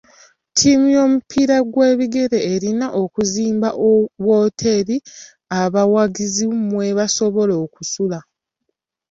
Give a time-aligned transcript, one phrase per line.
[0.51, 3.69] Ttiimu y'omupiira gw'ebigere erina okuzimba
[4.25, 4.97] wooteeri
[5.61, 8.19] abawagizi mwe basobola okusula.